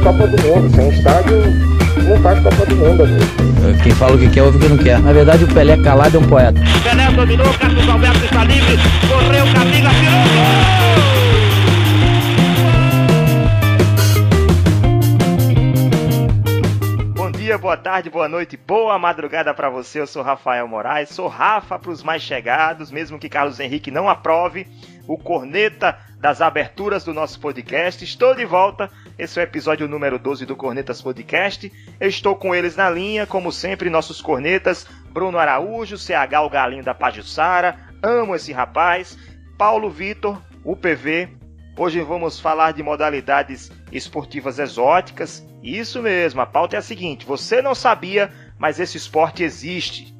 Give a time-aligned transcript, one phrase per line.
[0.00, 0.74] A Copa do Mundo.
[0.74, 1.42] Sem estádio,
[2.08, 3.20] não faz Copa do Mundo, amigo.
[3.82, 4.98] Quem fala o que quer, ouve o que não quer.
[4.98, 6.58] Na verdade, o Pelé calado é um poeta.
[6.82, 8.78] Pelé dominou, Carlos Alberto está livre,
[9.08, 10.80] correu, Camila, tirou gol!
[17.14, 20.00] Bom dia, boa tarde, boa noite, boa madrugada para você.
[20.00, 24.08] Eu sou Rafael Moraes, sou Rafa para os mais chegados, mesmo que Carlos Henrique não
[24.08, 24.66] aprove
[25.06, 28.02] o corneta das aberturas do nosso podcast.
[28.02, 28.90] Estou de volta.
[29.18, 31.70] Esse é o episódio número 12 do Cornetas Podcast.
[31.98, 36.84] Eu estou com eles na linha, como sempre, nossos cornetas, Bruno Araújo, CH o Galinho
[36.84, 37.78] da Pajussara.
[38.02, 39.18] Amo esse rapaz.
[39.58, 41.28] Paulo Vitor, UPV.
[41.76, 45.46] Hoje vamos falar de modalidades esportivas exóticas.
[45.62, 50.14] Isso mesmo, a pauta é a seguinte: você não sabia, mas esse esporte existe.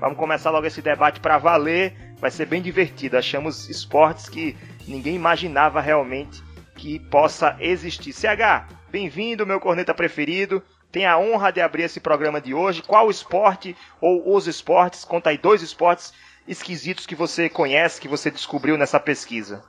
[0.00, 3.16] Vamos começar logo esse debate para valer vai ser bem divertido.
[3.16, 6.42] Achamos esportes que ninguém imaginava realmente
[6.78, 8.12] que possa existir.
[8.12, 10.62] CH, bem-vindo, meu corneta preferido.
[10.92, 12.82] Tem a honra de abrir esse programa de hoje.
[12.82, 15.04] Qual esporte ou os esportes?
[15.04, 16.14] Conta aí dois esportes
[16.46, 19.62] esquisitos que você conhece, que você descobriu nessa pesquisa.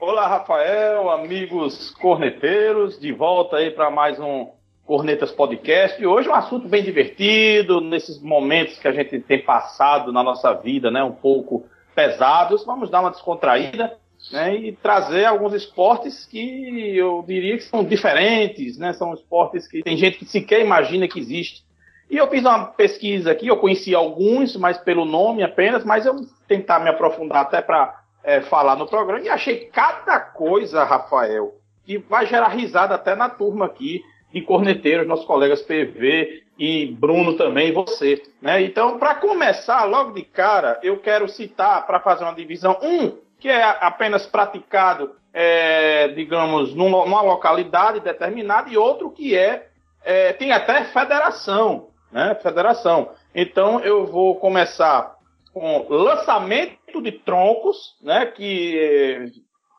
[0.00, 4.48] Olá, Rafael, amigos corneteiros, de volta aí para mais um
[4.86, 6.00] Cornetas Podcast.
[6.00, 10.22] E hoje é um assunto bem divertido, nesses momentos que a gente tem passado na
[10.22, 12.64] nossa vida, né, um pouco pesados.
[12.64, 13.96] Vamos dar uma descontraída
[14.30, 19.82] né, e trazer alguns esportes que eu diria que são diferentes, né, são esportes que
[19.82, 21.66] tem gente que sequer imagina que existe.
[22.10, 26.16] E eu fiz uma pesquisa aqui, eu conheci alguns, mas pelo nome apenas, mas eu
[26.46, 31.54] tentar me aprofundar até para é, falar no programa e achei cada coisa, Rafael,
[31.84, 37.34] que vai gerar risada até na turma aqui de corneteiros, nossos colegas PV e Bruno
[37.34, 38.22] também, você.
[38.40, 38.62] Né?
[38.62, 43.48] Então, para começar, logo de cara, eu quero citar, para fazer uma divisão, um que
[43.48, 49.68] é apenas praticado, é, digamos, numa localidade determinada, e outro que é,
[50.04, 52.34] é tem até federação, né?
[52.42, 53.12] Federação.
[53.34, 55.16] Então, eu vou começar
[55.52, 58.26] com lançamento de troncos, né?
[58.26, 59.32] Que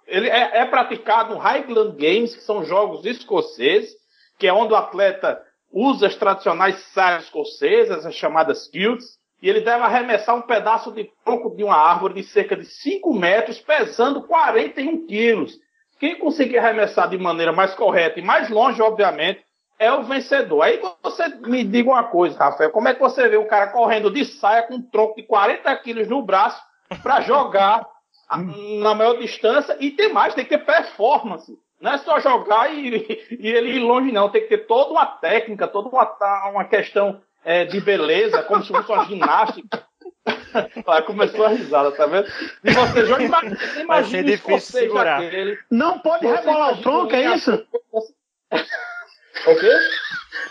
[0.07, 3.91] ele é, é praticado no Highland Games, que são jogos escoceses,
[4.37, 9.61] que é onde o atleta usa as tradicionais saias escocesas, as chamadas kilts, e ele
[9.61, 14.23] deve arremessar um pedaço de tronco de uma árvore de cerca de 5 metros, pesando
[14.23, 15.57] 41 quilos.
[15.99, 19.43] Quem conseguir arremessar de maneira mais correta e mais longe, obviamente,
[19.77, 20.61] é o vencedor.
[20.61, 24.11] Aí você me diga uma coisa, Rafael, como é que você vê um cara correndo
[24.11, 26.61] de saia com um tronco de 40 quilos no braço
[27.01, 27.87] para jogar
[28.81, 31.57] na maior distância e tem mais, tem que ter performance.
[31.79, 32.89] Não é só jogar e,
[33.39, 34.29] e ele ir longe, não.
[34.29, 38.69] Tem que ter toda uma técnica, toda uma, uma questão é, de beleza, como se
[38.69, 39.87] fosse uma ginástica.
[40.85, 42.27] Lá começou a risada, tá vendo?
[42.63, 45.21] E você joga, imagina, ser difícil segurar.
[45.21, 47.67] Aquele, não pode rebolar o tronco, é isso?
[48.51, 49.71] O quê?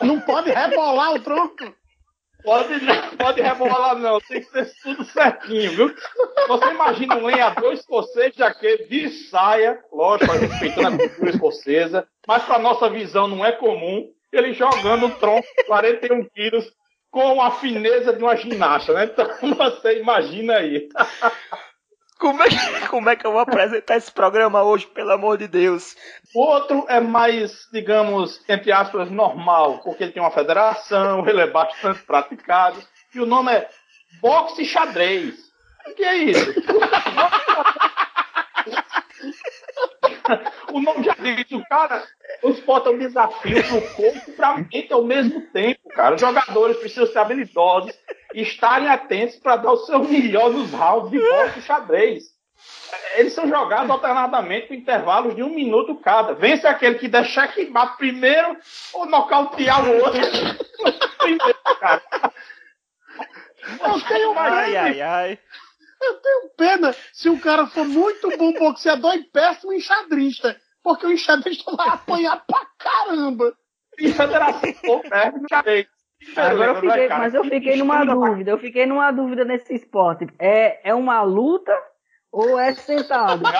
[0.03, 1.75] Não pode rebolar o tronco.
[2.45, 2.75] Pode,
[3.19, 4.21] pode rebolar, não.
[4.21, 5.95] Tem que ser tudo certinho, viu?
[6.47, 12.59] Você imagina um lenhador escocês daquele de saia, lógico, respeitando a cultura escocesa, mas para
[12.59, 16.71] nossa visão não é comum, ele jogando um tronco de 41 quilos
[17.11, 19.05] com a fineza de uma ginasta, né?
[19.05, 20.89] Então você imagina aí.
[22.19, 25.47] Como é, que, como é que eu vou apresentar esse programa hoje, pelo amor de
[25.47, 25.97] Deus?
[26.35, 31.47] O outro é mais, digamos, entre aspas, normal, porque ele tem uma federação, ele é
[31.47, 32.83] bastante praticado,
[33.15, 33.69] e o nome é
[34.21, 35.37] Boxe Xadrez.
[35.87, 36.55] O que é isso?
[40.73, 42.05] o nome já diz, o cara
[42.43, 46.15] os bota um desafio pro corpo pra mente ao mesmo tempo, cara.
[46.15, 47.93] Os jogadores precisam ser habilidosos
[48.35, 52.25] estarem atentos para dar o seu melhor nos rounds de boxe e xadrez.
[53.15, 56.35] Eles são jogados alternadamente com intervalos de um minuto cada.
[56.35, 58.57] Vence aquele que der checkmate primeiro
[58.93, 60.21] ou nocautear o outro
[61.19, 62.03] primeiro, cara.
[63.85, 65.39] Eu tenho Ai, ai, ai.
[66.01, 70.57] Eu tenho pena se o cara for muito bom boxeador e péssimo enxadrista.
[70.83, 73.53] Porque o enxadrista vai apanhar pra caramba.
[73.99, 75.87] E xadrez.
[76.37, 80.27] Agora eu fiquei, mas eu fiquei numa dúvida, eu fiquei numa dúvida nesse esporte.
[80.39, 81.73] É, é uma luta
[82.31, 83.43] ou é sentado?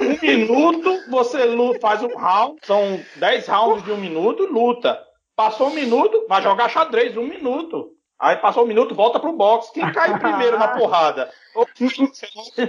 [0.00, 4.98] Um minuto, você luta, faz um round, são 10 rounds de um minuto, luta.
[5.34, 7.95] Passou um minuto, vai jogar xadrez, um minuto.
[8.18, 9.72] Aí passou um minuto, volta pro boxe.
[9.72, 11.30] Quem cai primeiro na porrada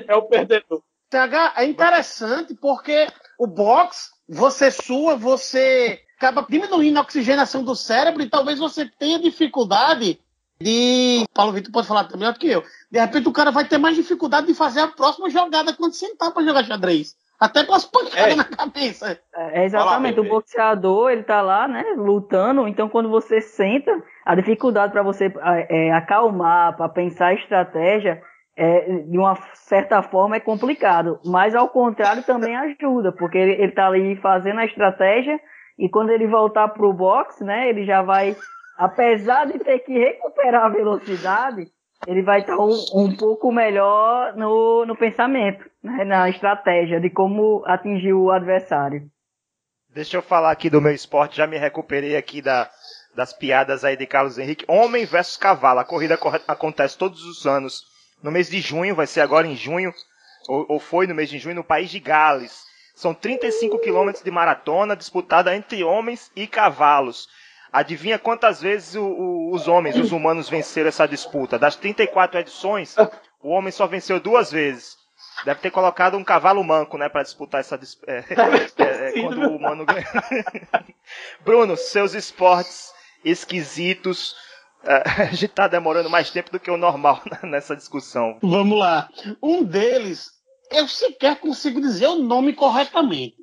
[0.07, 0.81] é o perdedor.
[1.09, 3.07] TH, é interessante porque
[3.37, 9.19] o box, você sua, você acaba diminuindo a oxigenação do cérebro e talvez você tenha
[9.19, 10.19] dificuldade
[10.59, 11.25] de.
[11.33, 12.63] Paulo Vitor pode falar melhor do que eu.
[12.91, 16.31] De repente o cara vai ter mais dificuldade de fazer a próxima jogada quando sentar
[16.31, 17.15] para jogar xadrez.
[17.39, 18.35] Até com as pancadas é.
[18.35, 19.19] na cabeça.
[19.35, 20.19] É, exatamente.
[20.19, 22.67] o boxeador, ele tá lá, né, lutando.
[22.67, 25.31] Então, quando você senta, a dificuldade para você
[25.69, 28.21] é, acalmar, para pensar estratégia,
[28.57, 31.17] é, de uma certa forma é complicado.
[31.23, 35.39] Mas, ao contrário, também ajuda, porque ele, ele tá ali fazendo a estratégia
[35.79, 38.35] e quando ele voltar pro boxe, né, ele já vai,
[38.77, 41.67] apesar de ter que recuperar a velocidade,
[42.05, 47.63] ele vai estar um, um pouco melhor no, no pensamento, né, na estratégia de como
[47.65, 49.03] atingir o adversário.
[49.89, 52.69] Deixa eu falar aqui do meu esporte, já me recuperei aqui da,
[53.17, 54.63] das piadas aí de Carlos Henrique.
[54.67, 57.87] Homem versus cavalo, a corrida acontece todos os anos
[58.21, 59.91] no mês de junho, vai ser agora em junho,
[60.47, 62.67] ou, ou foi no mês de junho, no país de Gales.
[62.93, 67.27] São 35 quilômetros de maratona disputada entre homens e cavalos.
[67.73, 71.57] Adivinha quantas vezes o, o, os homens, os humanos, venceram essa disputa?
[71.57, 72.95] Das 34 edições,
[73.41, 74.95] o homem só venceu duas vezes.
[75.43, 78.11] Deve ter colocado um cavalo manco, né, para disputar essa disputa.
[78.77, 80.07] É, é, é, quando o humano ganha.
[81.43, 82.95] Bruno, seus esportes
[83.29, 84.35] esquisitos.
[84.83, 88.37] A gente tá demorando mais tempo do que o normal nessa discussão.
[88.41, 89.09] Vamos lá.
[89.41, 90.31] Um deles,
[90.71, 93.35] eu sequer consigo dizer o nome corretamente.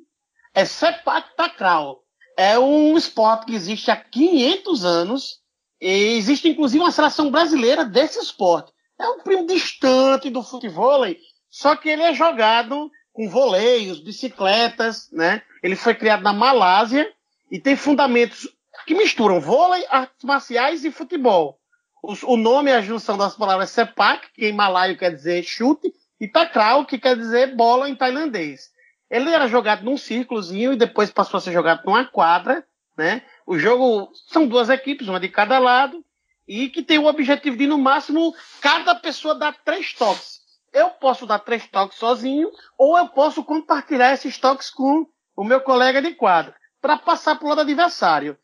[0.53, 2.05] É Sepak Takraw
[2.37, 5.39] é um esporte que existe há 500 anos
[5.79, 8.71] e existe inclusive uma seleção brasileira desse esporte.
[8.99, 11.05] É um primo distante do futebol,
[11.49, 15.41] só que ele é jogado com voleios, bicicletas, né?
[15.63, 17.09] Ele foi criado na Malásia
[17.49, 18.49] e tem fundamentos
[18.85, 21.59] que misturam vôlei, artes marciais e futebol.
[22.01, 26.27] O, nome é a junção das palavras sepak, que em malaio quer dizer chute, e
[26.27, 28.69] takraw, que quer dizer bola em tailandês.
[29.09, 32.65] Ele era jogado num círculozinho e depois passou a ser jogado numa quadra,
[32.97, 33.23] né?
[33.45, 36.03] O jogo são duas equipes, uma de cada lado,
[36.47, 40.41] e que tem o objetivo de, no máximo, cada pessoa dar três toques.
[40.71, 45.61] Eu posso dar três toques sozinho, ou eu posso compartilhar esses toques com o meu
[45.61, 48.37] colega de quadra, para passar para o lado adversário.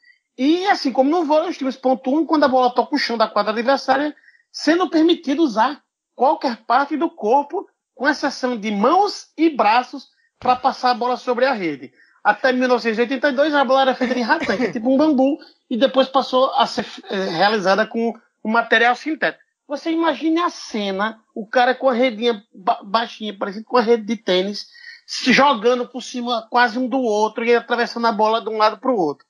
[0.43, 3.27] E assim como no vôlei, os times pontuam quando a bola toca o chão da
[3.27, 4.15] quadra adversária,
[4.51, 5.83] sendo permitido usar
[6.15, 10.07] qualquer parte do corpo, com exceção de mãos e braços,
[10.39, 11.93] para passar a bola sobre a rede.
[12.23, 15.37] Até 1982 a bola era feita de ratã, tipo um bambu,
[15.69, 18.11] e depois passou a ser é, realizada com
[18.43, 19.43] um material sintético.
[19.67, 24.05] Você imagine a cena, o cara com a redinha ba baixinha, parecido com a rede
[24.05, 24.65] de tênis,
[25.05, 28.91] jogando por cima quase um do outro e atravessando a bola de um lado para
[28.91, 29.27] o outro.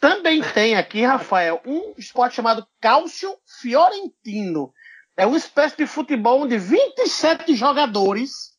[0.00, 4.72] Também tem aqui, Rafael, um esporte chamado Cálcio Fiorentino.
[5.16, 8.54] É uma espécie de futebol onde 27 jogadores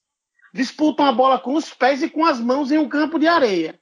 [0.53, 3.79] disputam a bola com os pés e com as mãos em um campo de areia.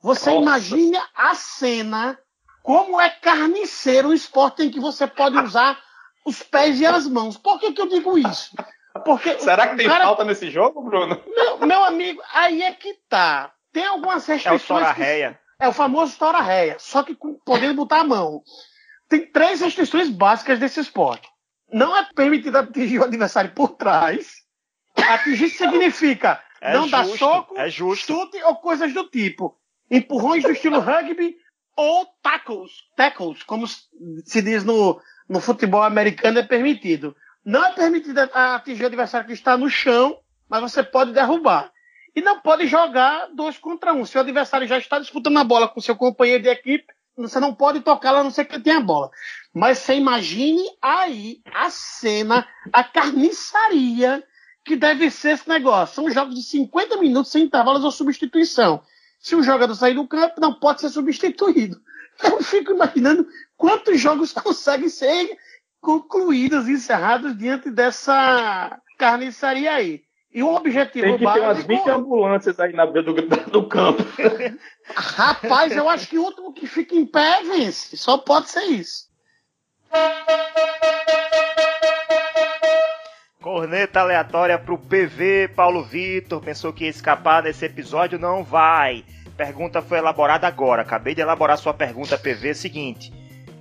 [0.00, 0.42] Você Nossa.
[0.42, 2.18] imagina a cena,
[2.62, 5.78] como é carniceiro o esporte em que você pode usar
[6.24, 7.38] os pés e as mãos.
[7.38, 8.54] Por que, que eu digo isso?
[9.04, 10.04] Porque Será que tem cara...
[10.04, 11.20] falta nesse jogo, Bruno?
[11.26, 13.52] Meu, meu, amigo, aí é que tá.
[13.72, 14.86] Tem algumas restrições.
[14.86, 15.38] É o que...
[15.60, 18.42] É o famoso tora-réia, só que podendo botar a mão.
[19.08, 21.28] Tem três restrições básicas desse esporte.
[21.72, 24.44] Não é permitido atingir o adversário por trás.
[24.96, 29.58] Atingir significa é não justo, dar soco, é chute ou coisas do tipo.
[29.90, 31.36] Empurrões do estilo rugby
[31.76, 37.16] ou tackles, tackles, como se diz no, no futebol americano, é permitido.
[37.44, 41.72] Não é permitido atingir o adversário que está no chão, mas você pode derrubar.
[42.18, 44.04] E não pode jogar dois contra um.
[44.04, 47.54] Se o adversário já está disputando a bola com seu companheiro de equipe, você não
[47.54, 49.08] pode tocá-la a não ser que tenha a bola.
[49.54, 54.24] Mas você imagine aí a cena, a carniçaria
[54.64, 55.94] que deve ser esse negócio.
[55.94, 58.82] São jogos de 50 minutos sem intervalos ou substituição.
[59.20, 61.80] Se um jogador sair do campo, não pode ser substituído.
[62.20, 65.38] Eu fico imaginando quantos jogos conseguem ser
[65.80, 70.07] concluídos, encerrados diante dessa carniçaria aí.
[70.38, 71.44] E o objetivo Tem que básico...
[71.44, 73.12] ter umas 20 ambulâncias aí na beira do,
[73.50, 74.04] do campo.
[74.94, 77.96] Rapaz, eu acho que o último que fica em pé vence.
[77.96, 79.08] Só pode ser isso.
[83.42, 86.40] Corneta aleatória pro PV, Paulo Vitor.
[86.40, 88.16] Pensou que ia escapar nesse episódio?
[88.16, 89.04] Não vai.
[89.36, 90.82] Pergunta foi elaborada agora.
[90.82, 92.54] Acabei de elaborar sua pergunta, PV.
[92.54, 93.12] Seguinte: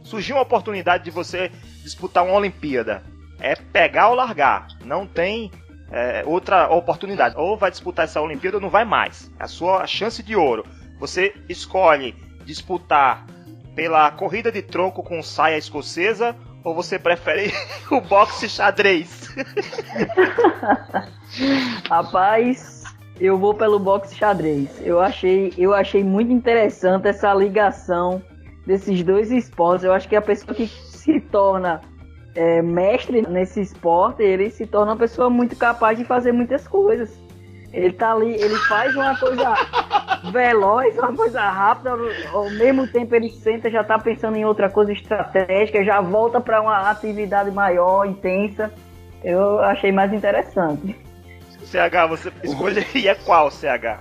[0.03, 3.01] surgiu uma oportunidade de você disputar uma Olimpíada.
[3.39, 4.67] É pegar ou largar.
[4.85, 5.51] Não tem
[5.91, 7.35] é, outra oportunidade.
[7.37, 9.31] Ou vai disputar essa Olimpíada ou não vai mais.
[9.39, 10.65] É a sua chance de ouro.
[10.99, 12.15] Você escolhe
[12.45, 13.25] disputar
[13.75, 17.53] pela corrida de tronco com saia escocesa ou você prefere
[17.91, 19.29] o boxe xadrez?
[21.87, 22.83] Rapaz,
[23.19, 24.81] eu vou pelo boxe xadrez.
[24.81, 28.21] Eu achei, eu achei muito interessante essa ligação
[28.65, 29.85] desses dois esportes.
[29.85, 31.81] Eu acho que a pessoa que se torna
[32.37, 37.19] é, mestre nesse esporte, ele se torna uma pessoa muito capaz de fazer muitas coisas.
[37.73, 39.55] Ele tá ali, ele faz uma coisa
[40.31, 41.97] veloz, uma coisa rápida,
[42.31, 46.61] ao mesmo tempo ele senta, já tá pensando em outra coisa estratégica, já volta para
[46.61, 48.71] uma atividade maior, intensa.
[49.23, 50.95] Eu achei mais interessante.
[51.65, 53.99] CH, você escolheria qual, CH?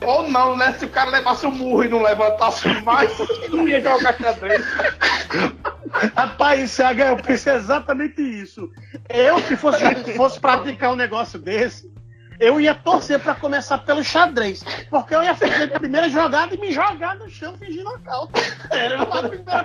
[0.00, 0.72] Ou não, né?
[0.74, 3.10] Se o cara levasse o murro e não levantasse mais,
[3.50, 4.64] não ia jogar xadrez.
[6.16, 8.70] Rapaz, CH, eu pensei exatamente isso.
[9.08, 9.82] Eu, se fosse,
[10.16, 11.92] fosse praticar um negócio desse,
[12.40, 14.64] eu ia torcer para começar pelo xadrez.
[14.90, 18.32] Porque eu ia fazer a primeira jogada e me jogar no chão fingindo a calça.
[18.70, 18.98] Era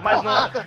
[0.01, 0.65] Mas não,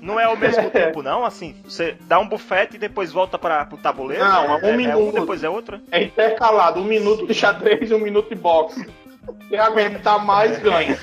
[0.00, 1.24] não é ao mesmo tempo, não?
[1.24, 4.24] Assim, você dá um bufete e depois volta para o tabuleiro?
[4.24, 4.98] Não, é um é, minuto.
[4.98, 5.80] É um, depois é outro?
[5.90, 8.88] É intercalado, um minuto de xadrez e um minuto de boxe.
[9.48, 10.98] Quem aguentar mais ganha.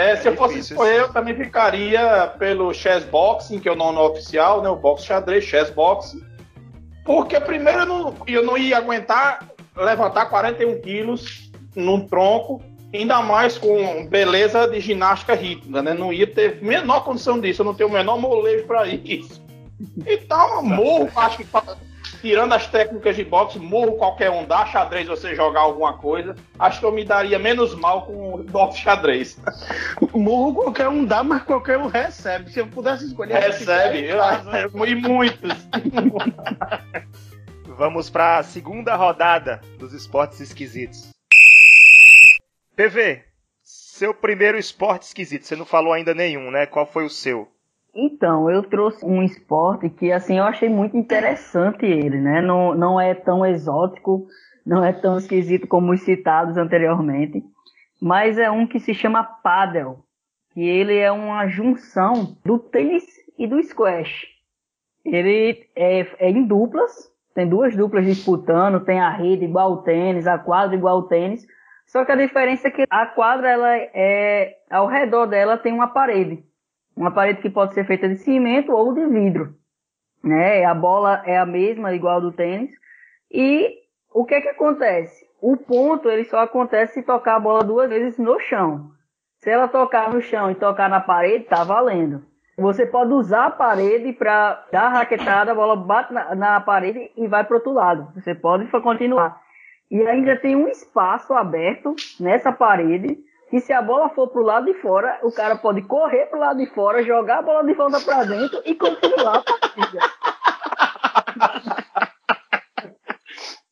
[0.00, 3.76] É, se eu fosse difícil escolher, eu também ficaria pelo chess boxing, que é o
[3.76, 4.68] nome oficial, né?
[4.70, 6.22] O boxe xadrez, chess boxing.
[7.04, 12.62] Porque primeiro eu não, eu não ia aguentar levantar 41 quilos num tronco,
[12.94, 15.92] ainda mais com beleza de ginástica rítmica, né?
[15.92, 19.44] Não ia ter menor condição disso, eu não tenho o menor molejo para isso.
[20.06, 21.46] Então, morro, acho que
[22.20, 26.34] tirando as técnicas de boxe, morro qualquer um, dá xadrez você jogar alguma coisa.
[26.58, 29.38] Acho que eu me daria menos mal com o boxe xadrez.
[30.14, 32.50] Murro qualquer um dá, mas qualquer um recebe.
[32.50, 33.34] Se eu pudesse escolher.
[33.38, 35.52] Recebe, eu- e muitos.
[37.66, 41.08] Vamos para a segunda rodada dos esportes esquisitos.
[42.76, 43.24] PV,
[43.62, 46.66] seu primeiro esporte esquisito, você não falou ainda nenhum, né?
[46.66, 47.48] Qual foi o seu?
[47.94, 52.40] Então, eu trouxe um esporte que, assim, eu achei muito interessante ele, né?
[52.40, 54.28] Não, não é tão exótico,
[54.64, 57.42] não é tão esquisito como os citados anteriormente,
[58.00, 60.04] mas é um que se chama paddle,
[60.52, 63.04] que ele é uma junção do tênis
[63.36, 64.26] e do squash.
[65.04, 70.28] Ele é, é em duplas, tem duas duplas disputando, tem a rede igual ao tênis,
[70.28, 71.44] a quadra igual ao tênis,
[71.86, 75.88] só que a diferença é que a quadra, ela é, ao redor dela tem uma
[75.88, 76.44] parede
[76.96, 79.54] uma parede que pode ser feita de cimento ou de vidro,
[80.22, 80.64] né?
[80.64, 82.70] A bola é a mesma, igual do tênis.
[83.30, 83.74] E
[84.12, 85.24] o que é que acontece?
[85.40, 88.90] O ponto ele só acontece se tocar a bola duas vezes no chão.
[89.38, 92.22] Se ela tocar no chão e tocar na parede, tá valendo.
[92.58, 97.10] Você pode usar a parede para dar a raquetada, a bola bate na, na parede
[97.16, 98.12] e vai para outro lado.
[98.14, 99.40] Você pode continuar.
[99.90, 103.18] E ainda tem um espaço aberto nessa parede
[103.50, 106.58] que se a bola for pro lado de fora, o cara pode correr pro lado
[106.58, 110.00] de fora, jogar a bola de volta para dentro e continuar a partida.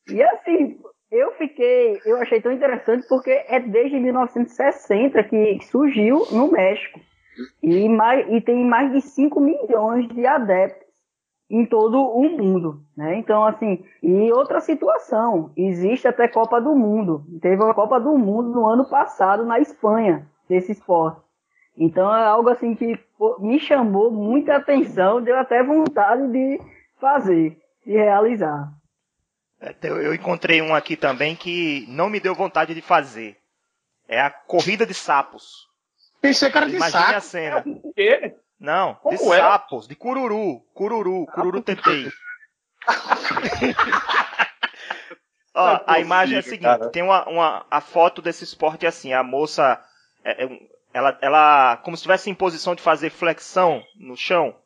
[0.11, 0.80] e assim,
[1.12, 7.00] eu fiquei, eu achei tão interessante porque é desde 1960 que surgiu no México.
[7.62, 10.88] E, mais, e tem mais de 5 milhões de adeptos
[11.50, 13.17] em todo o mundo, né?
[13.17, 17.25] Então, assim, e outra situação, existe até Copa do Mundo.
[17.40, 21.21] Teve uma Copa do Mundo no ano passado na Espanha, desse esporte.
[21.76, 26.61] Então é algo assim que pô, me chamou muita atenção, deu até vontade de
[27.00, 28.73] fazer, de realizar.
[29.61, 33.37] É, Eu encontrei um aqui também que não me deu vontade de fazer.
[34.09, 35.69] É a corrida de sapos.
[36.21, 37.64] Pensei que era de Imagine a cena.
[37.67, 38.35] O quê?
[38.58, 39.38] Não, de Como é?
[39.38, 42.10] sapos, de cururu, cururu, cururu tetei.
[45.54, 46.90] Ó, é a imagem é a seguinte, cara.
[46.90, 49.82] tem uma, uma a foto desse esporte é assim, a moça
[50.24, 54.56] é- é ela, ela como se estivesse em posição de fazer flexão no chão,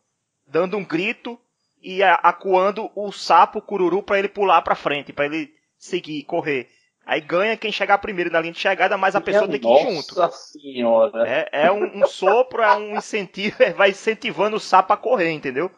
[0.46, 1.38] dando um grito
[1.82, 6.68] e acuando o sapo cururu para ele pular para frente, para ele seguir, correr.
[7.04, 9.82] Aí ganha quem chegar primeiro na linha de chegada, mas a pessoa tem que ir
[9.82, 10.14] junto.
[10.14, 11.28] Nossa senhora.
[11.28, 15.30] É, é um, um sopro, é um incentivo, é, vai incentivando o sapo a correr,
[15.30, 15.71] entendeu?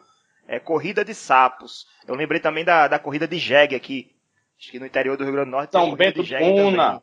[0.47, 1.87] É corrida de sapos.
[2.07, 4.11] Eu lembrei também da, da corrida de jegue aqui.
[4.59, 6.43] Acho que no interior do Rio Grande do Norte São tem corrida Bento de jegue
[6.45, 6.85] Puna.
[6.85, 7.01] também.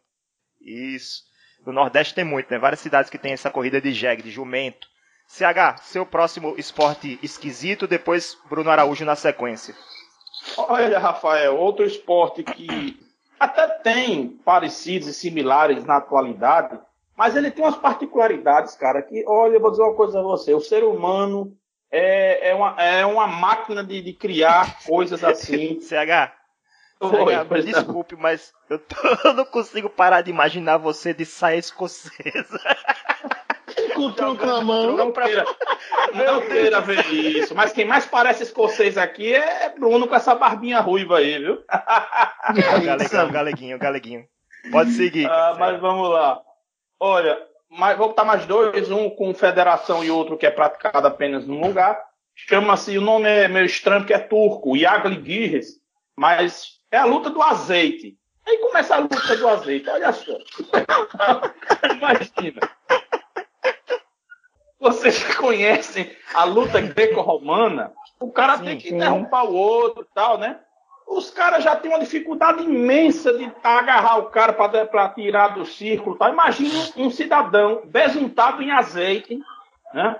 [0.61, 1.25] Isso.
[1.67, 2.59] No Nordeste tem muito, né?
[2.59, 4.87] Várias cidades que tem essa corrida de jegue, de jumento.
[5.27, 9.75] CH, seu próximo esporte esquisito, depois Bruno Araújo na sequência.
[10.57, 12.99] Olha, Rafael, outro esporte que
[13.43, 16.79] até tem parecidos e similares na atualidade,
[17.17, 20.55] mas ele tem umas particularidades, cara, que, olha, eu vou dizer uma coisa a você,
[20.55, 21.57] o ser humano
[21.91, 25.81] é, é, uma, é uma máquina de, de criar coisas assim.
[25.81, 26.33] CH,
[27.01, 27.73] Oi, CH, pois não.
[27.73, 28.97] desculpe, mas eu, tô-
[29.29, 32.61] eu não consigo parar de imaginar você de saia escocesa.
[33.95, 34.97] Com o tronco na mão.
[34.97, 35.45] Não queira,
[36.15, 37.55] não queira ver isso.
[37.55, 41.63] Mas quem mais parece escocês aqui é Bruno com essa barbinha ruiva aí, viu?
[42.85, 44.25] Galegão, galeguinho, galeguinho.
[44.71, 45.29] Pode seguir.
[45.29, 46.41] Ah, mas vamos lá.
[47.01, 51.47] Olha, mas vou botar mais dois, um com federação e outro que é praticado apenas
[51.47, 51.99] num lugar.
[52.35, 55.81] Chama-se, o nome é meio estranho porque é turco, Yagli Guirres,
[56.17, 58.17] mas é a luta do azeite.
[58.47, 60.33] Aí começa a luta do azeite, olha só.
[61.97, 62.61] Imagina.
[64.79, 67.93] Vocês conhecem a luta greco-romana?
[68.19, 70.59] O cara sim, tem que derrubar o outro e tal, né?
[71.07, 76.17] Os caras já têm uma dificuldade imensa de agarrar o cara para tirar do círculo.
[76.17, 76.31] Tá?
[76.31, 79.39] Imagina um cidadão besuntado em azeite,
[79.93, 80.17] né?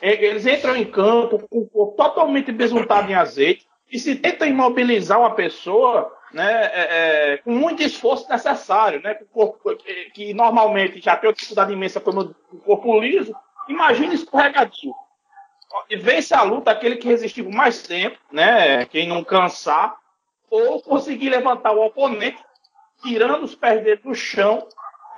[0.00, 5.18] Eles entram em campo com o corpo totalmente besuntado em azeite e se tenta imobilizar
[5.18, 11.16] uma pessoa né, é, é, com muito esforço necessário, né, corpo, que, que, normalmente já
[11.16, 13.34] tem uma dificuldade imensa como o corpo liso,
[13.68, 14.94] imagina escorregadio.
[15.88, 19.96] E vence a luta aquele que resistiu mais tempo, né, quem não cansar,
[20.50, 22.42] ou conseguir levantar o oponente,
[23.02, 24.66] tirando os pés dele do chão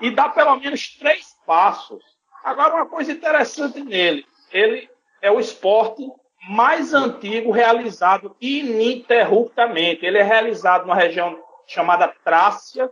[0.00, 2.02] e dar pelo menos três passos.
[2.44, 4.90] Agora, uma coisa interessante nele, ele
[5.22, 6.06] é o esporte
[6.48, 10.06] mais antigo realizado ininterruptamente.
[10.06, 12.88] Ele é realizado numa região chamada Trácia,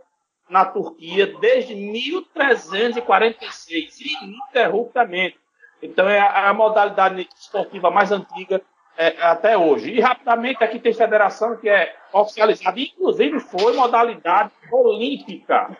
[0.49, 5.39] na Turquia, desde 1346, ininterruptamente.
[5.81, 8.61] Então é a, modalidade esportiva mais antiga
[8.97, 9.91] é, até hoje.
[9.91, 15.77] E rapidamente aqui tem federação que é oficializada, inclusive foi modalidade olímpica,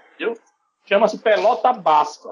[0.85, 2.29] chama-se pelota basca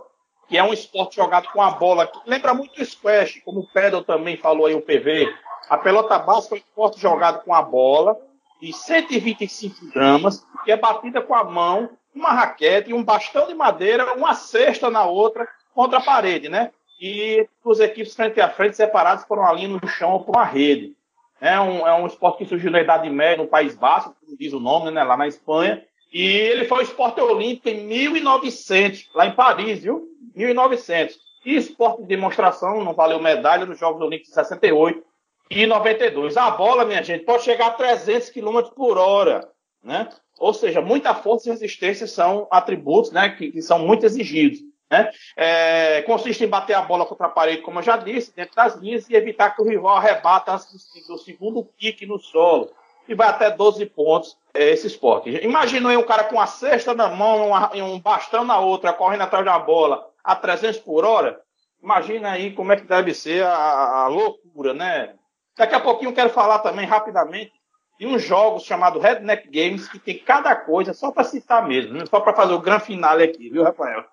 [0.47, 3.67] que é um esporte jogado com a bola, que lembra muito o squash, como o
[3.67, 5.33] Pedro também falou aí, o PV.
[5.69, 8.17] A pelota básica é um esporte jogado com a bola,
[8.61, 14.13] de 125 gramas, que é batida com a mão, uma raquete, um bastão de madeira,
[14.15, 16.71] uma cesta na outra, contra a parede, né?
[16.99, 20.45] E os equipes frente a frente, separados por uma linha no chão ou por uma
[20.45, 20.95] rede.
[21.39, 24.53] É um, é um esporte que surgiu na Idade Média, no País Basco, como diz
[24.53, 25.03] o nome, né?
[25.03, 25.83] Lá na Espanha.
[26.11, 30.07] E ele foi o esporte olímpico em 1900, lá em Paris, viu?
[30.35, 31.17] 1900.
[31.45, 35.03] E esporte de demonstração não valeu medalha nos Jogos Olímpicos de 68
[35.49, 36.37] e 92.
[36.37, 39.47] A bola, minha gente, pode chegar a 300 km por hora,
[39.83, 40.09] né?
[40.39, 44.59] Ou seja, muita força e resistência são atributos, né, que, que são muito exigidos.
[44.89, 45.11] Né?
[45.35, 48.75] É, consiste em bater a bola contra a parede, como eu já disse, dentro das
[48.75, 50.67] linhas e evitar que o rival arrebata antes
[51.07, 52.71] do segundo kick no solo.
[53.07, 55.29] E vai até 12 pontos é, esse esporte.
[55.43, 59.21] Imagina aí um cara com a cesta na mão e um bastão na outra, correndo
[59.21, 61.39] atrás da bola a 300 por hora,
[61.81, 65.15] imagina aí como é que deve ser a, a loucura, né?
[65.57, 67.53] Daqui a pouquinho eu quero falar também rapidamente
[67.97, 72.19] de uns jogos chamados Redneck Games, que tem cada coisa, só para citar mesmo, só
[72.19, 74.03] para fazer o grande finale aqui, viu, Rafael?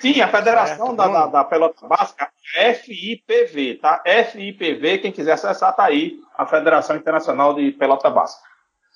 [0.00, 4.02] Sim, a Federação da, da, da, Pelota Básica, FIPV, tá?
[4.04, 8.46] FIPV, quem quiser acessar, tá aí, a Federação Internacional de Pelota Básica.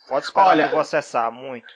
[0.09, 1.67] Pode esperar Olha, eu vou acessar muito.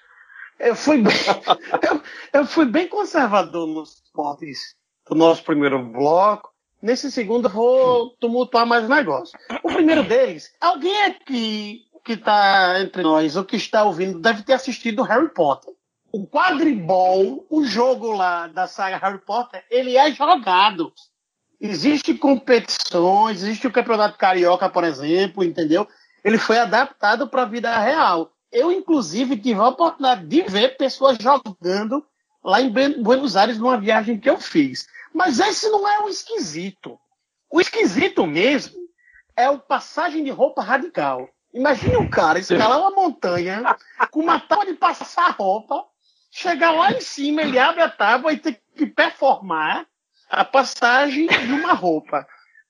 [0.59, 1.13] Eu fui bem,
[1.91, 2.03] eu,
[2.41, 4.77] eu, fui bem conservador nos esportes
[5.09, 6.51] do nosso primeiro bloco.
[6.81, 9.37] Nesse segundo, eu vou tumultuar mais negócio.
[9.63, 14.53] O primeiro deles, alguém aqui que está entre nós ou que está ouvindo deve ter
[14.53, 15.75] assistido Harry Potter.
[16.17, 20.91] O quadribol, o jogo lá da saga Harry Potter, ele é jogado.
[21.61, 25.87] Existem competições, existe o Campeonato Carioca, por exemplo, entendeu?
[26.25, 28.33] Ele foi adaptado para a vida real.
[28.51, 32.03] Eu, inclusive, tive a oportunidade de ver pessoas jogando
[32.43, 34.89] lá em Buenos Aires numa viagem que eu fiz.
[35.13, 36.99] Mas esse não é o esquisito.
[37.51, 38.81] O esquisito mesmo
[39.37, 41.29] é o passagem de roupa radical.
[41.53, 43.77] Imagine um cara escalar uma montanha
[44.11, 45.85] com uma tábua de passar roupa,
[46.37, 49.87] chegar lá em cima, ele abre a tábua e tem que performar
[50.29, 52.29] a passagem de uma roupa.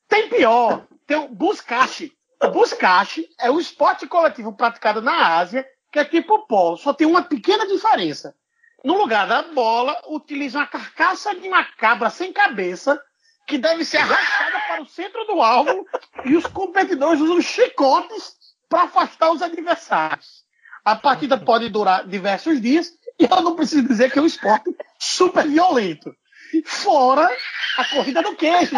[0.08, 2.12] Tem pior, tem o buscache.
[2.40, 7.08] O buscache é o esporte coletivo praticado na Ásia, que é tipo polo, só tem
[7.08, 8.36] uma pequena diferença.
[8.84, 13.02] No lugar da bola, utiliza uma carcaça de uma cabra sem cabeça,
[13.48, 15.84] que deve ser arrastada para o centro do alvo,
[16.24, 18.36] e os competidores usam chicotes
[18.68, 20.44] para afastar os adversários.
[20.84, 24.74] A partida pode durar diversos dias, e eu não preciso dizer que é um esporte
[24.98, 26.14] super violento.
[26.64, 27.28] Fora
[27.78, 28.76] a corrida do queijo.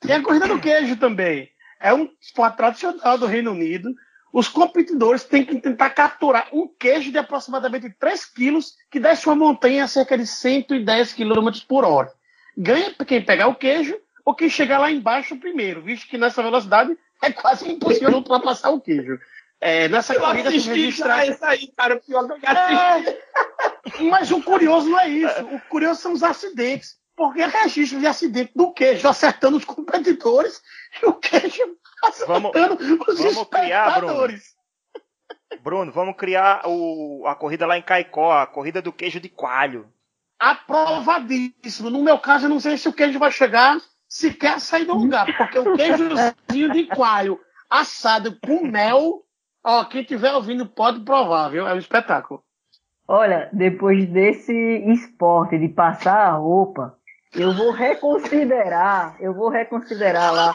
[0.00, 1.48] Tem a corrida do queijo também.
[1.80, 3.94] É um esporte tradicional do Reino Unido.
[4.32, 9.34] Os competidores têm que tentar capturar um queijo de aproximadamente 3 quilos que desce uma
[9.34, 12.12] montanha a cerca de 110 km por hora.
[12.56, 16.96] Ganha quem pegar o queijo ou quem chegar lá embaixo primeiro, visto que nessa velocidade
[17.22, 19.18] é quase impossível ultrapassar o queijo.
[19.60, 21.26] É, nessa eu corrida assisti registra...
[21.26, 24.08] isso aí, cara, pior que eu é...
[24.10, 25.44] Mas o curioso não é isso.
[25.44, 30.62] O curioso são os acidentes porque registro de acidente do queijo acertando os competidores
[31.02, 34.38] e o queijo acertando vamos, os vamos criar, Bruno.
[35.62, 39.92] Bruno, vamos criar o, a corrida lá em Caicó, a corrida do queijo de coalho.
[40.38, 41.90] Aprovadíssimo.
[41.90, 45.26] No meu caso, eu não sei se o queijo vai chegar sequer sair do lugar,
[45.36, 49.22] porque o queijozinho de coalho assado com mel,
[49.64, 51.66] ó, quem estiver ouvindo pode provar, viu?
[51.66, 52.42] É um espetáculo.
[53.08, 54.52] Olha, depois desse
[54.92, 56.96] esporte de passar a roupa,
[57.34, 60.54] eu vou reconsiderar, eu vou reconsiderar lá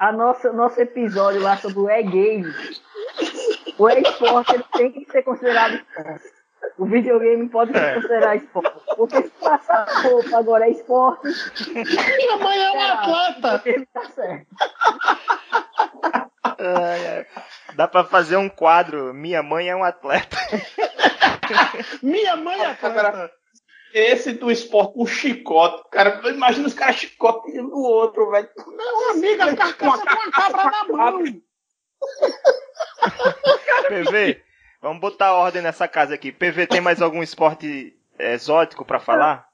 [0.00, 2.52] a nossa nosso episódio lá sobre o e-game.
[3.78, 6.24] O e-esporte tem que ser considerado esporte.
[6.78, 7.94] O videogame pode ser É.
[7.94, 8.72] considerado esporte.
[8.96, 11.22] Porque se passar a roupa agora é esporte,
[11.72, 13.62] Minha mãe é um atleta.
[13.68, 14.46] ele tá certo.
[17.74, 19.12] Dá pra fazer um quadro.
[19.14, 20.36] Minha mãe é um atleta.
[22.02, 23.30] Minha mãe é atleta.
[23.92, 25.82] Esse do esporte com chicote.
[25.90, 28.48] Cara, imagina os caras chicoteando o outro, velho.
[28.66, 31.22] Meu amigo, a carcaça com a cabra na mão.
[33.88, 34.42] PV,
[34.80, 36.30] vamos botar ordem nessa casa aqui.
[36.30, 39.48] PV, tem mais algum esporte exótico pra falar?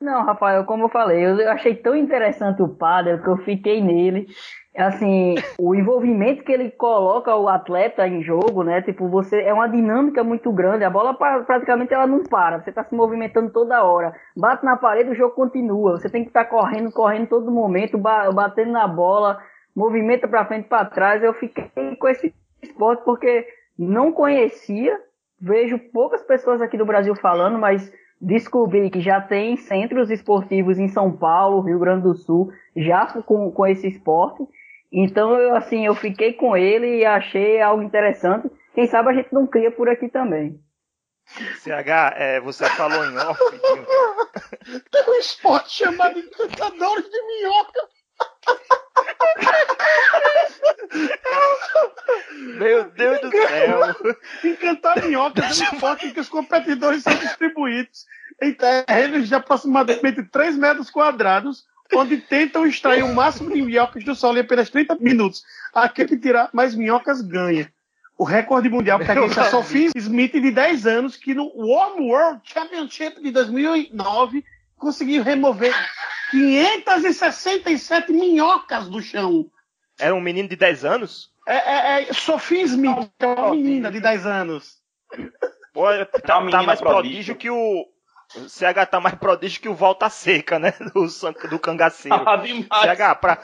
[0.00, 4.26] Não, Rafael, como eu falei, eu achei tão interessante o padre que eu fiquei nele.
[4.76, 8.82] Assim, o envolvimento que ele coloca o atleta em jogo, né?
[8.82, 10.84] Tipo, você é uma dinâmica muito grande.
[10.84, 12.60] A bola pra- praticamente ela não para.
[12.60, 14.12] Você tá se movimentando toda hora.
[14.36, 15.92] Bate na parede, o jogo continua.
[15.92, 19.38] Você tem que estar correndo, correndo todo momento, ba- batendo na bola,
[19.74, 21.22] movimenta pra frente, pra trás.
[21.22, 23.46] Eu fiquei com esse esporte porque
[23.78, 24.98] não conhecia.
[25.40, 30.88] Vejo poucas pessoas aqui do Brasil falando, mas descobri que já tem centros esportivos em
[30.88, 34.42] São Paulo, Rio Grande do Sul, já com, com esse esporte.
[34.92, 38.48] Então, eu, assim, eu fiquei com ele e achei algo interessante.
[38.74, 40.60] Quem sabe a gente não cria por aqui também.
[41.58, 43.40] CH, é, você falou em off.
[43.50, 47.80] de- Tem um esporte chamado Encantadores de Minhoca.
[52.58, 53.80] Meu Deus do céu.
[54.44, 58.06] Encantar minhocas é um esporte em que os competidores são distribuídos
[58.42, 64.14] em terrenos de aproximadamente 3 metros quadrados, onde tentam extrair o máximo de minhocas do
[64.14, 65.44] solo em apenas 30 minutos.
[65.74, 67.70] Aquele que tirar mais minhocas ganha.
[68.18, 73.20] O recorde mundial pertence a Sophie Smith, de 10 anos, que no Warm World Championship
[73.20, 74.42] de 2009
[74.78, 75.74] conseguiu remover
[76.30, 79.50] 567 minhocas do chão.
[79.98, 81.30] Era um menino de 10 anos?
[81.46, 84.78] É, é, é Sophie Smith, que é uma menina de 10 anos.
[85.72, 87.34] Pô, tá, uma tá menina mais prodígio.
[87.34, 87.86] prodígio que o.
[88.34, 90.74] O CH tá mais prodígio que o Volta Seca, né?
[90.92, 92.22] Do, do cangaceiro.
[92.26, 92.66] Ah, demais.
[92.68, 93.38] CH, pra,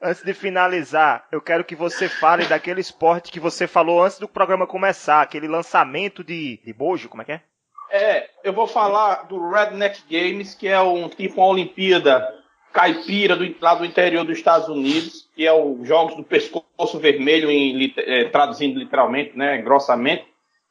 [0.00, 4.28] antes de finalizar, eu quero que você fale daquele esporte que você falou antes do
[4.28, 7.42] programa começar, aquele lançamento de, de bojo, como é que é?
[7.90, 12.26] É, eu vou falar do Redneck Games, que é um tipo uma Olimpíada
[12.72, 17.50] caipira do, lá do interior dos Estados Unidos, que é o Jogos do Pescoço Vermelho,
[17.50, 20.24] em, eh, traduzindo literalmente, né, grossamente,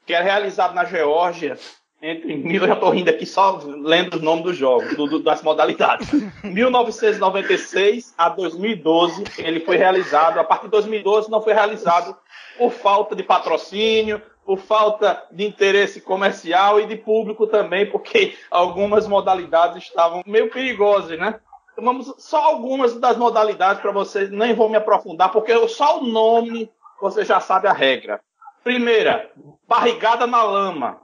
[0.06, 1.58] que é realizado na Geórgia
[2.02, 5.20] entre mil, eu já tô rindo aqui só lendo os nomes dos jogos, do- do-
[5.24, 6.10] das modalidades.
[6.44, 10.40] 1996 a 2012 ele foi realizado.
[10.40, 12.16] A partir de 2012 não foi realizado
[12.58, 19.08] por falta de patrocínio, por falta de interesse comercial e de público também, porque algumas
[19.08, 21.40] modalidades estavam meio perigosas, né?
[21.78, 26.70] Vamos só algumas das modalidades para vocês, nem vou me aprofundar, porque só o nome
[27.00, 28.20] você já sabe a regra.
[28.64, 29.32] Primeira,
[29.68, 31.00] barrigada na lama.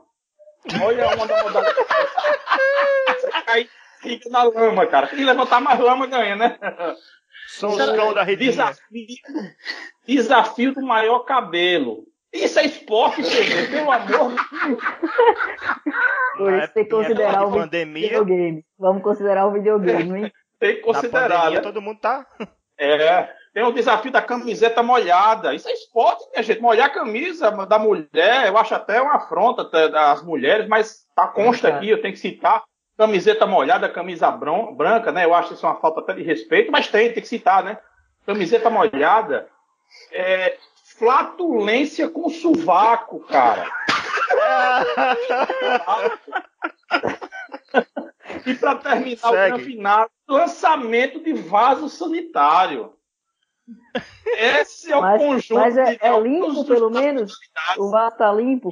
[0.83, 1.87] Olha uma da modalidade.
[3.07, 3.69] Você cai
[4.01, 5.07] fica na lama, cara.
[5.07, 6.57] Quem levantar mais lama ganha, né?
[7.47, 8.51] São os cão da redinha.
[8.51, 9.07] Desafio,
[10.05, 12.05] desafio do maior cabelo.
[12.33, 14.33] Isso é esporte, gente, pelo amor de Deus.
[16.37, 18.65] Por Na isso tem que considerar o de pandemia, videogame.
[18.77, 20.33] Vamos considerar o videogame, hein?
[20.59, 21.61] Tem que na considerar, pandemia né?
[21.61, 22.27] todo mundo tá.
[22.77, 25.55] É, tem o desafio da camiseta molhada.
[25.55, 26.61] Isso é esporte, minha gente.
[26.61, 31.67] Molhar a camisa da mulher, eu acho até uma afronta das mulheres, mas tá consta
[31.67, 32.63] aqui, eu tenho que citar.
[32.95, 35.25] Camiseta molhada, camisa branca, né?
[35.25, 37.79] Eu acho isso uma falta até de respeito, mas tem, tem que citar, né?
[38.27, 39.47] Camiseta molhada.
[40.11, 40.55] É,
[40.95, 43.67] flatulência com sovaco, cara.
[48.45, 49.53] E para terminar Segue.
[49.53, 52.96] o campeonato, lançamento de vaso sanitário.
[54.37, 57.33] Esse é o Mas, conjunto mas é, é limpo, pelo menos?
[57.77, 58.71] O vaso tá limpo?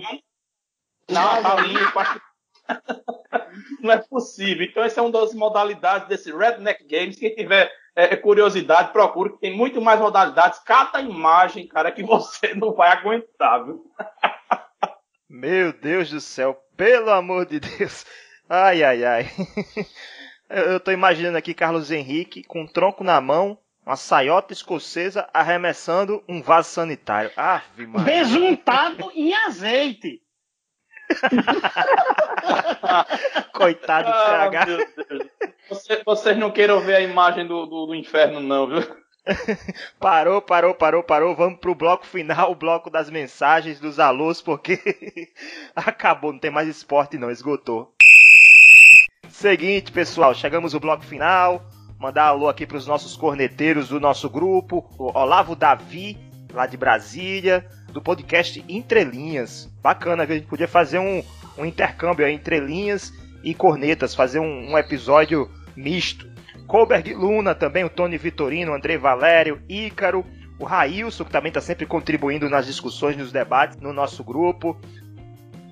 [1.09, 1.99] Não, tá limpo.
[1.99, 4.65] acho que- Não é possível.
[4.65, 7.17] Então, essa é uma das modalidades desse Redneck Games.
[7.17, 10.59] Quem tiver é, curiosidade, procure, que tem muito mais modalidades.
[10.59, 13.85] Cada imagem, cara, que você não vai aguentar, viu?
[15.29, 18.05] Meu Deus do céu, pelo amor de Deus.
[18.47, 19.25] Ai, ai, ai.
[20.49, 25.29] Eu eu tô imaginando aqui Carlos Henrique com um tronco na mão, uma saiota escocesa
[25.33, 27.31] arremessando um vaso sanitário.
[27.37, 28.23] Ave Maria.
[28.23, 30.21] Besuntado em azeite.
[33.53, 34.65] Coitado do Ah, CH.
[34.65, 34.83] Deus.
[35.69, 38.81] Você- vocês não queiram ver a imagem do, do, do inferno, não, viu?
[39.99, 41.35] parou, parou, parou, parou.
[41.35, 44.77] Vamos pro bloco final, o bloco das mensagens dos alôs, porque
[45.75, 47.93] acabou, não tem mais esporte não, esgotou.
[49.29, 51.61] Seguinte, pessoal, chegamos no bloco final.
[51.99, 56.17] Mandar alô aqui para os nossos corneteiros do nosso grupo, o Olavo Davi,
[56.53, 59.71] lá de Brasília, do podcast Entrelinhas.
[59.81, 61.23] Bacana, a gente podia fazer um,
[61.57, 66.29] um intercâmbio entre linhas e cornetas, fazer um, um episódio misto.
[66.67, 70.25] Colberg Luna também, o Tony Vitorino, o André Valério, Ícaro,
[70.59, 74.77] o Railson, que também está sempre contribuindo nas discussões, nos debates no nosso grupo.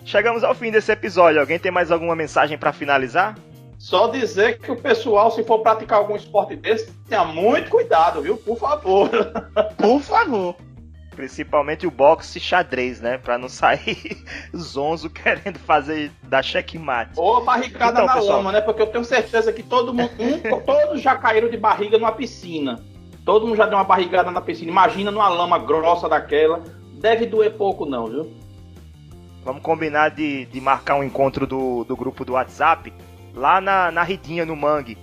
[0.06, 1.40] Chegamos ao fim desse episódio.
[1.40, 3.36] Alguém tem mais alguma mensagem para finalizar?
[3.84, 8.38] Só dizer que o pessoal, se for praticar algum esporte desse, tenha muito cuidado, viu?
[8.38, 9.10] Por favor.
[9.76, 10.56] Por favor.
[11.14, 13.18] Principalmente o boxe xadrez, né?
[13.18, 14.24] Pra não sair
[14.56, 17.12] zonzo querendo fazer da checkmate.
[17.18, 18.38] Ou barricada Então, na pessoal.
[18.38, 18.62] lama, né?
[18.62, 22.82] Porque eu tenho certeza que todo mundo, um- todos já caíram de barriga numa piscina.
[23.26, 24.72] Todo mundo já deu uma barrigada na piscina.
[24.72, 26.64] Imagina numa lama grossa daquela.
[27.02, 28.34] Deve doer pouco, não, viu?
[29.44, 32.94] Vamos combinar de, de marcar um encontro do, do grupo do WhatsApp
[33.34, 34.98] lá na, na Ridinha, no Mangue,